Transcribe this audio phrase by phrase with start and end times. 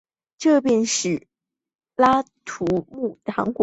[0.39, 1.27] 这便是
[1.97, 3.59] 阿拉木图糖果厂的开端。